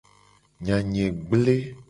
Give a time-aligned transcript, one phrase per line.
[0.63, 1.55] Nya nye gble.